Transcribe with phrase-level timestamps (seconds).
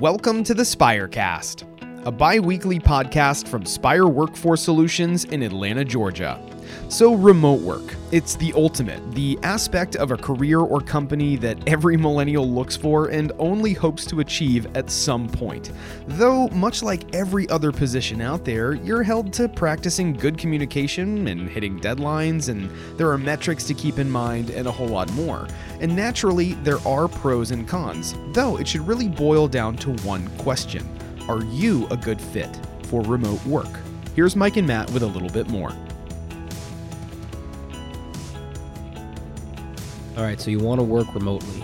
[0.00, 1.64] Welcome to the Spirecast,
[2.04, 6.38] a bi weekly podcast from Spire Workforce Solutions in Atlanta, Georgia.
[6.88, 7.96] So, remote work.
[8.12, 13.08] It's the ultimate, the aspect of a career or company that every millennial looks for
[13.08, 15.72] and only hopes to achieve at some point.
[16.06, 21.48] Though, much like every other position out there, you're held to practicing good communication and
[21.48, 25.48] hitting deadlines, and there are metrics to keep in mind and a whole lot more.
[25.80, 30.28] And naturally, there are pros and cons, though it should really boil down to one
[30.38, 30.88] question
[31.28, 33.80] Are you a good fit for remote work?
[34.14, 35.72] Here's Mike and Matt with a little bit more.
[40.16, 41.62] All right, so you want to work remotely.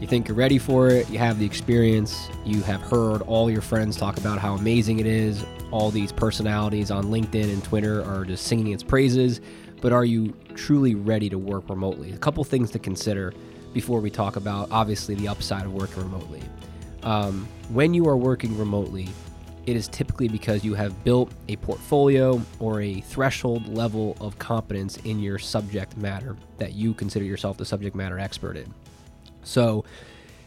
[0.00, 3.60] You think you're ready for it, you have the experience, you have heard all your
[3.60, 5.44] friends talk about how amazing it is.
[5.70, 9.40] All these personalities on LinkedIn and Twitter are just singing its praises,
[9.80, 12.10] but are you truly ready to work remotely?
[12.10, 13.32] A couple things to consider
[13.72, 16.42] before we talk about obviously the upside of working remotely.
[17.04, 19.10] Um, when you are working remotely,
[19.66, 24.96] it is typically because you have built a portfolio or a threshold level of competence
[24.98, 28.72] in your subject matter that you consider yourself the subject matter expert in.
[29.44, 29.84] So,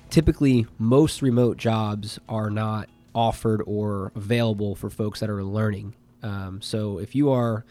[0.10, 5.94] typically, most remote jobs are not offered or available for folks that are learning.
[6.22, 7.66] Um, so, if you are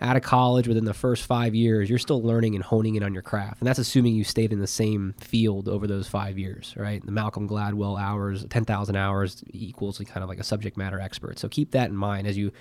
[0.00, 3.12] out of college within the first five years, you're still learning and honing in on
[3.12, 3.60] your craft.
[3.60, 7.04] And that's assuming you stayed in the same field over those five years, right?
[7.04, 11.38] The Malcolm Gladwell hours, 10,000 hours equals kind of like a subject matter expert.
[11.38, 12.52] So keep that in mind as you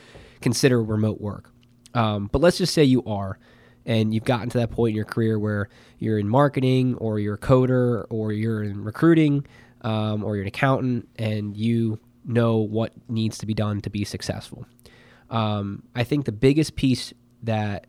[0.42, 1.52] consider remote work.
[1.94, 3.40] Um, but let's just say you are,
[3.86, 7.36] and you've gotten to that point in your career where you're in marketing or you're
[7.36, 9.46] a coder or you're in recruiting
[9.82, 14.04] um, or you're an accountant and you know what needs to be done to be
[14.04, 14.66] successful.
[15.30, 17.88] Um, I think the biggest piece that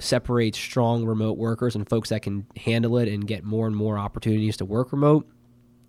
[0.00, 3.98] separates strong remote workers and folks that can handle it and get more and more
[3.98, 5.28] opportunities to work remote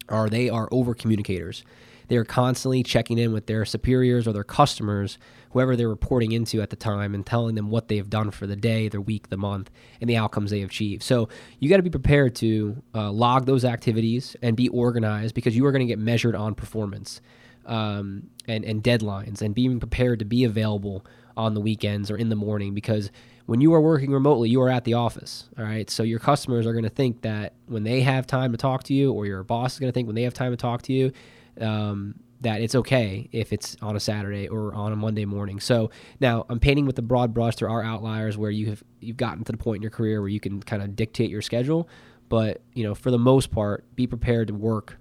[0.10, 1.64] are they are over communicators.
[2.08, 5.20] They are constantly checking in with their superiors or their customers,
[5.52, 8.56] whoever they're reporting into at the time, and telling them what they've done for the
[8.56, 9.70] day, the week, the month,
[10.02, 11.04] and the outcomes they have achieved.
[11.04, 15.56] So you got to be prepared to uh, log those activities and be organized because
[15.56, 17.22] you are going to get measured on performance
[17.68, 21.06] um, and, and deadlines and being prepared to be available
[21.40, 23.12] on the weekends or in the morning because
[23.46, 25.50] when you are working remotely, you are at the office.
[25.58, 25.90] All right.
[25.90, 28.94] So your customers are going to think that when they have time to talk to
[28.94, 30.94] you, or your boss is going to think when they have time to talk to
[30.94, 31.12] you,
[31.60, 35.60] um, that it's okay if it's on a Saturday or on a Monday morning.
[35.60, 35.90] So
[36.20, 37.56] now I'm painting with the broad brush.
[37.56, 40.30] There are outliers where you have you've gotten to the point in your career where
[40.30, 41.90] you can kind of dictate your schedule,
[42.30, 44.98] but you know for the most part, be prepared to work.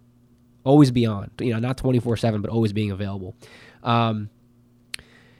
[0.64, 1.30] Always be on.
[1.40, 3.36] You know, not 24 seven, but always being available.
[3.82, 4.30] Um,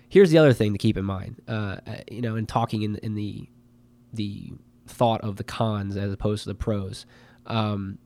[0.08, 1.40] here's the other thing to keep in mind.
[1.46, 1.76] Uh,
[2.10, 3.48] you know, in talking in in the
[4.12, 4.52] the
[4.86, 7.06] thought of the cons as opposed to the pros,
[7.46, 7.98] um,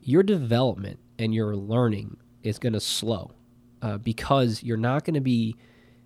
[0.00, 3.32] your development and your learning is going to slow
[3.82, 5.56] uh, because you're not going to be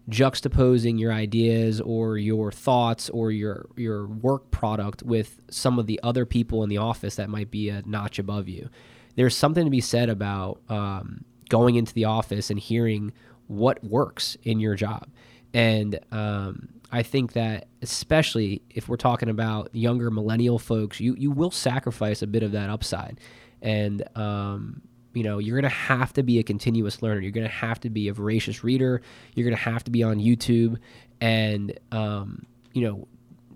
[0.08, 6.00] juxtaposing your ideas or your thoughts or your your work product with some of the
[6.02, 8.69] other people in the office that might be a notch above you.
[9.14, 13.12] There's something to be said about um, going into the office and hearing
[13.47, 15.08] what works in your job.
[15.54, 21.30] And um, I think that especially if we're talking about younger millennial folks, you you
[21.30, 23.20] will sacrifice a bit of that upside,
[23.60, 24.82] and um,
[25.14, 27.20] you know you're to have to be a continuous learner.
[27.20, 29.02] You're to have to be a voracious reader.
[29.34, 30.78] You're to have to be on YouTube,
[31.20, 33.08] and um, you know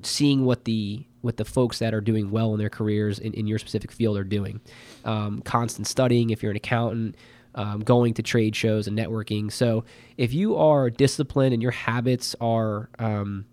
[0.02, 3.46] seeing what the what the folks that are doing well in their careers in, in
[3.46, 4.60] your specific field are doing.
[5.04, 7.16] Um, constant studying if you're an accountant
[7.56, 9.50] um, going to trade shows and networking.
[9.50, 9.84] So
[10.16, 13.46] if you are disciplined and your habits are, um,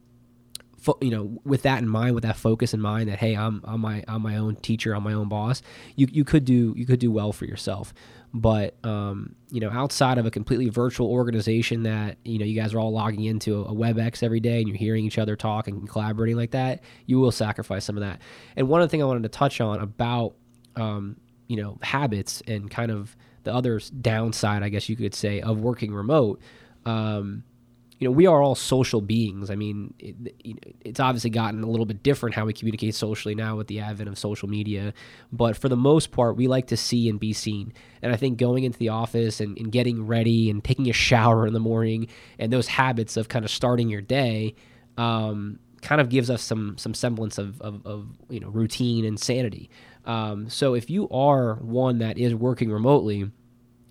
[0.78, 3.62] fo- you know, with that in mind, with that focus in mind, that hey, I'm
[3.64, 5.62] I'm my I'm my own teacher, I'm my own boss.
[5.96, 7.94] You you could do you could do well for yourself.
[8.36, 12.74] But um, you know, outside of a completely virtual organization that you know you guys
[12.74, 15.88] are all logging into a, WebEx every day and you're hearing each other talk and
[15.88, 18.20] collaborating like that, you will sacrifice some of that.
[18.56, 20.34] And one other thing I wanted to touch on about
[20.76, 21.18] um,
[21.48, 25.60] you know habits and kind of the other downside, I guess you could say, of
[25.60, 26.42] working remote.
[26.86, 27.44] Um,
[28.00, 29.50] you know, we are all social beings.
[29.50, 33.56] I mean, it, it's obviously gotten a little bit different how we communicate socially now
[33.56, 34.94] with the advent of social media.
[35.32, 37.72] But for the most part, we like to see and be seen.
[38.02, 41.48] And I think going into the office and, and getting ready and taking a shower
[41.48, 42.08] in the morning
[42.40, 44.56] and those habits of kind of starting your day
[44.98, 49.20] um, kind of gives us some some semblance of, of, of you know routine and
[49.20, 49.70] sanity.
[50.06, 53.30] Um, so if you are one that is working remotely,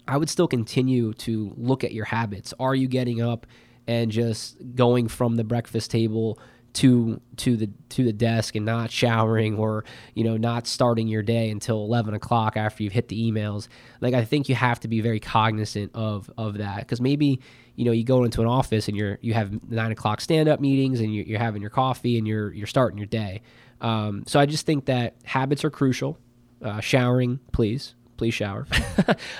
[0.08, 2.52] I would still continue to look at your habits.
[2.58, 3.46] Are you getting up
[3.86, 6.38] and just going from the breakfast table
[6.74, 9.84] to to the to the desk and not showering or
[10.14, 13.68] you know not starting your day until 11 o'clock after you've hit the emails.
[14.00, 16.80] Like i think you have to be very cognizant of of that.
[16.80, 17.40] Because maybe
[17.76, 20.60] you know you go into an office and you're you have nine o'clock stand up
[20.60, 23.42] meetings and you're, you're, having your coffee and you're you're starting your day.
[23.80, 26.18] Um, so i just think that habits are crucial.
[26.62, 28.66] Uh, showering please please shower.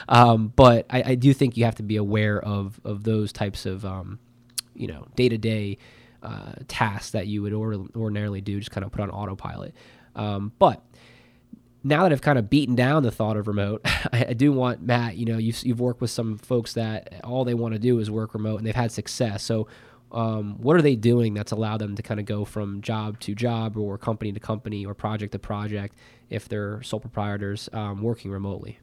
[0.09, 3.65] Um, but I, I, do think you have to be aware of of those types
[3.65, 4.19] of um,
[4.75, 5.79] you know day to day
[6.23, 9.75] uh, tasks that you would or- ordinarily do, just kind of put on autopilot.
[10.15, 10.85] Um, but
[11.85, 14.83] now that I've kind of beaten down the thought of remote, I, I do want
[14.83, 15.17] Matt.
[15.17, 18.11] You know, you've, you've worked with some folks that all they want to do is
[18.11, 19.43] work remote, and they've had success.
[19.43, 19.69] So,
[20.13, 23.35] um, what are they doing that's allowed them to kind of go from job to
[23.35, 25.97] job, or company to company, or project to project,
[26.29, 28.79] if they're sole proprietors um, working remotely?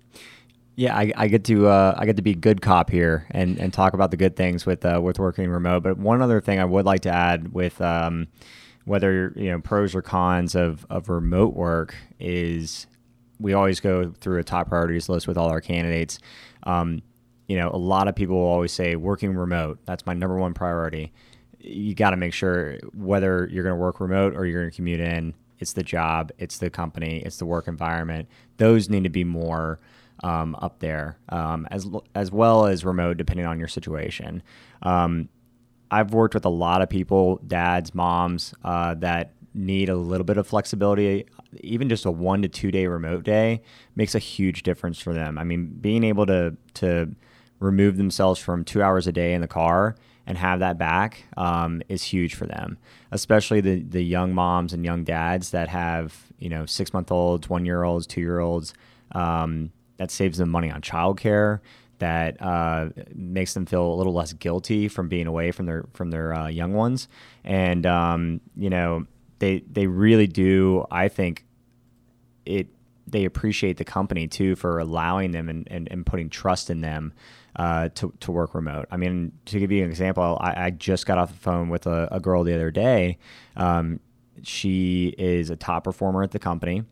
[0.79, 3.73] Yeah, I, I get to uh, I get to be good cop here and, and
[3.73, 5.83] talk about the good things with uh, with working remote.
[5.83, 8.29] But one other thing I would like to add with um,
[8.85, 12.87] whether you know pros or cons of, of remote work is
[13.41, 16.17] we always go through a top priorities list with all our candidates.
[16.63, 17.01] Um,
[17.49, 19.79] you know, a lot of people will always say working remote.
[19.83, 21.11] That's my number one priority.
[21.59, 24.75] You got to make sure whether you're going to work remote or you're going to
[24.77, 28.29] commute in, it's the job, it's the company, it's the work environment.
[28.55, 29.81] Those need to be more
[30.23, 34.43] um, up there, um, as as well as remote, depending on your situation.
[34.81, 35.29] Um,
[35.91, 40.37] I've worked with a lot of people, dads, moms, uh, that need a little bit
[40.37, 41.25] of flexibility.
[41.61, 43.61] Even just a one to two day remote day
[43.95, 45.37] makes a huge difference for them.
[45.37, 47.15] I mean, being able to to
[47.59, 49.95] remove themselves from two hours a day in the car
[50.25, 52.77] and have that back um, is huge for them,
[53.11, 57.49] especially the the young moms and young dads that have you know six month olds,
[57.49, 58.73] one year olds, two year olds.
[59.13, 61.59] Um, that saves them money on childcare
[61.99, 66.09] that uh, makes them feel a little less guilty from being away from their from
[66.09, 67.07] their uh, young ones
[67.43, 69.05] and um, you know
[69.37, 71.45] they they really do I think
[72.45, 72.67] it
[73.05, 77.13] they appreciate the company too for allowing them and, and, and putting trust in them
[77.55, 78.85] uh, to, to work remote.
[78.91, 81.87] I mean, to give you an example, I, I just got off the phone with
[81.87, 83.17] a, a girl the other day.
[83.55, 83.99] Um,
[84.43, 86.83] she is a top performer at the company.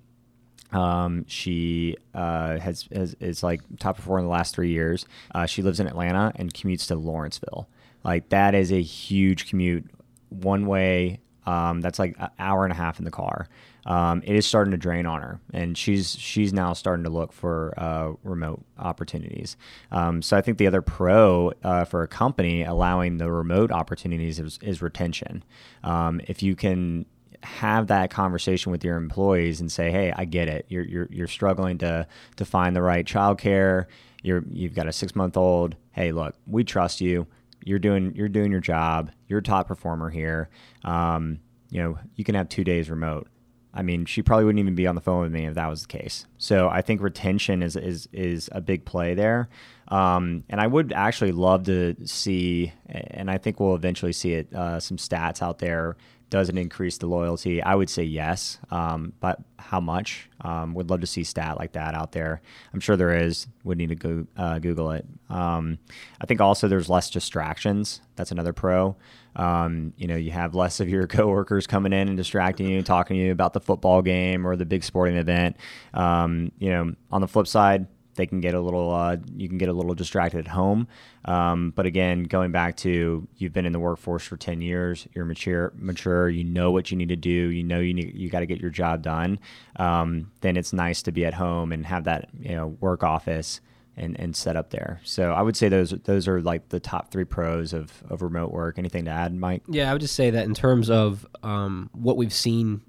[0.71, 5.05] Um, she uh, has, has is like top performer in the last three years.
[5.33, 7.67] Uh, she lives in Atlanta and commutes to Lawrenceville.
[8.03, 9.85] Like that is a huge commute,
[10.29, 11.19] one way.
[11.45, 13.47] Um, that's like an hour and a half in the car.
[13.85, 17.31] Um, it is starting to drain on her, and she's she's now starting to look
[17.31, 19.55] for uh, remote opportunities.
[19.91, 24.39] Um, so I think the other pro uh, for a company allowing the remote opportunities
[24.39, 25.41] is, is retention.
[25.85, 27.05] Um, if you can
[27.43, 30.65] have that conversation with your employees and say, "Hey, I get it.
[30.69, 33.85] You're you're, you're struggling to to find the right childcare.
[34.23, 35.75] You're you've got a six month old.
[35.91, 37.27] Hey, look, we trust you.
[37.63, 39.11] You're doing you're doing your job.
[39.27, 40.49] You're a top performer here.
[40.83, 41.39] Um,
[41.69, 43.27] you know, you can have two days remote.
[43.73, 45.83] I mean, she probably wouldn't even be on the phone with me if that was
[45.83, 46.25] the case.
[46.37, 49.49] So I think retention is is is a big play there.
[49.89, 54.53] Um, and I would actually love to see, and I think we'll eventually see it,
[54.53, 55.95] uh, some stats out there
[56.29, 57.61] does it increase the loyalty?
[57.61, 60.29] I would say yes, um, but how much?
[60.41, 62.41] Um, would love to see stat like that out there.
[62.73, 63.47] I'm sure there is.
[63.63, 65.05] Would need to go uh, Google it.
[65.29, 65.79] Um,
[66.19, 68.01] I think also there's less distractions.
[68.15, 68.97] That's another pro.
[69.35, 73.15] Um, you know, you have less of your coworkers coming in and distracting you, talking
[73.15, 75.55] to you about the football game or the big sporting event.
[75.93, 79.57] Um, you know, on the flip side, they can get a little uh, you can
[79.57, 80.87] get a little distracted at home.
[81.25, 85.25] Um, but again, going back to you've been in the workforce for ten years, you're
[85.25, 86.29] mature, mature.
[86.29, 87.29] You know what you need to do.
[87.29, 89.39] You know you need you got to get your job done.
[89.77, 93.61] Um, then it's nice to be at home and have that you know work office
[93.97, 95.01] and, and set up there.
[95.03, 98.51] So I would say those those are like the top three pros of, of remote
[98.51, 98.77] work.
[98.77, 99.63] Anything to add, Mike?
[99.67, 102.81] Yeah, I would just say that in terms of um, what we've seen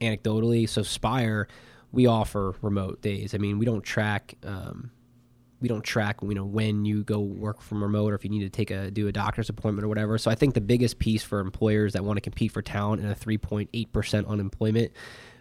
[0.00, 1.46] anecdotally, so Spire
[1.96, 3.34] we offer remote days.
[3.34, 4.90] I mean, we don't track um,
[5.62, 8.40] we don't track you know when you go work from remote or if you need
[8.40, 10.18] to take a do a doctor's appointment or whatever.
[10.18, 13.10] So I think the biggest piece for employers that want to compete for talent in
[13.10, 14.92] a 3.8 percent unemployment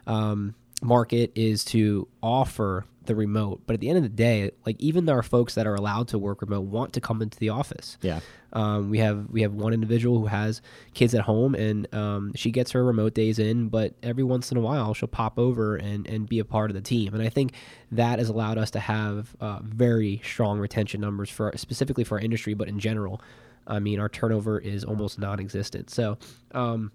[0.07, 3.62] um, market is to offer the remote.
[3.65, 6.19] But at the end of the day, like even our folks that are allowed to
[6.19, 7.97] work remote want to come into the office.
[8.01, 8.19] Yeah.
[8.53, 10.62] Um, we have we have one individual who has
[10.93, 13.69] kids at home, and um, she gets her remote days in.
[13.69, 16.75] But every once in a while, she'll pop over and and be a part of
[16.75, 17.13] the team.
[17.13, 17.53] And I think
[17.91, 22.24] that has allowed us to have uh, very strong retention numbers for specifically for our
[22.24, 23.21] industry, but in general.
[23.67, 25.89] I mean, our turnover is almost non-existent.
[25.89, 26.19] So,
[26.51, 26.91] um,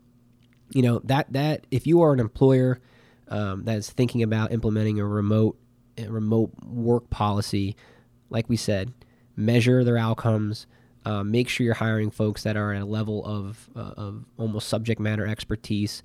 [0.73, 2.81] you know that that if you are an employer
[3.29, 5.57] um, that is thinking about implementing a remote
[6.09, 7.76] remote work policy,
[8.30, 8.92] like we said,
[9.37, 10.66] measure their outcomes,
[11.07, 14.69] Um, make sure you're hiring folks that are at a level of, uh, of almost
[14.69, 16.02] subject matter expertise.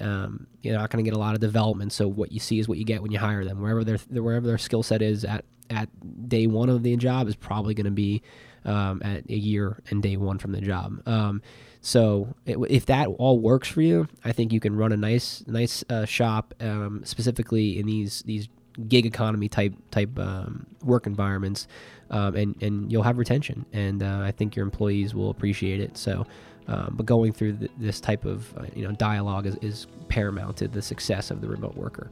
[0.00, 2.68] Um, you're not going to get a lot of development, so what you see is
[2.68, 3.60] what you get when you hire them.
[3.60, 5.88] Wherever their wherever their skill set is at at
[6.28, 8.22] day one of the job is probably going to be
[8.64, 11.00] um, at a year and day one from the job.
[11.06, 11.42] Um,
[11.80, 15.84] so if that all works for you, I think you can run a nice nice
[15.88, 18.48] uh, shop um, specifically in these these
[18.86, 21.66] gig economy type type um, work environments,
[22.10, 25.96] um, and and you'll have retention, and uh, I think your employees will appreciate it.
[25.96, 26.26] So.
[26.70, 30.58] Um, but going through th- this type of uh, you know dialogue is, is paramount
[30.58, 32.10] to the success of the remote worker.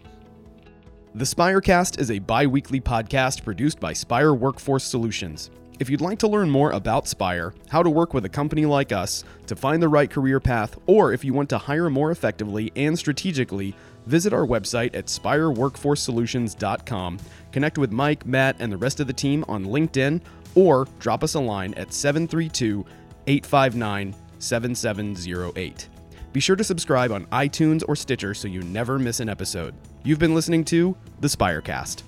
[1.15, 5.51] The Spirecast is a bi weekly podcast produced by Spire Workforce Solutions.
[5.79, 8.93] If you'd like to learn more about Spire, how to work with a company like
[8.93, 12.73] us, to find the right career path, or if you want to hire more effectively
[12.77, 13.75] and strategically,
[14.07, 17.19] visit our website at spireworkforcesolutions.com,
[17.53, 20.23] connect with Mike, Matt, and the rest of the team on LinkedIn,
[20.55, 22.83] or drop us a line at 732
[23.27, 25.89] 859 7708.
[26.33, 29.75] Be sure to subscribe on iTunes or Stitcher so you never miss an episode.
[30.05, 32.03] You've been listening to The Spirecast.